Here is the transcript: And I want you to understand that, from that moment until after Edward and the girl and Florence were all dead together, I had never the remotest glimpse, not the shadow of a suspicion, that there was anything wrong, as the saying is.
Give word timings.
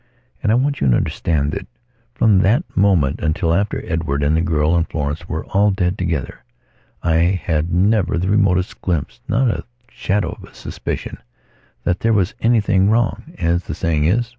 And 0.41 0.51
I 0.51 0.55
want 0.55 0.81
you 0.81 0.89
to 0.89 0.95
understand 0.97 1.51
that, 1.51 1.67
from 2.15 2.39
that 2.39 2.63
moment 2.75 3.19
until 3.21 3.53
after 3.53 3.83
Edward 3.85 4.23
and 4.23 4.35
the 4.35 4.41
girl 4.41 4.75
and 4.75 4.89
Florence 4.89 5.29
were 5.29 5.45
all 5.45 5.69
dead 5.69 5.95
together, 5.95 6.43
I 7.03 7.39
had 7.43 7.71
never 7.71 8.17
the 8.17 8.27
remotest 8.29 8.81
glimpse, 8.81 9.19
not 9.27 9.47
the 9.49 9.63
shadow 9.91 10.31
of 10.31 10.43
a 10.45 10.55
suspicion, 10.55 11.19
that 11.83 11.99
there 11.99 12.13
was 12.13 12.33
anything 12.41 12.89
wrong, 12.89 13.33
as 13.37 13.65
the 13.65 13.75
saying 13.75 14.05
is. 14.05 14.29